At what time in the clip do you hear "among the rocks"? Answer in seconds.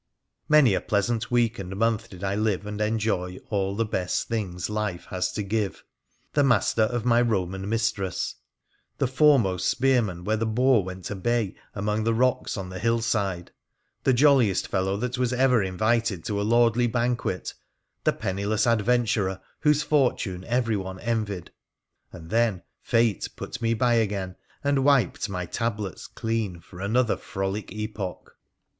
11.75-12.57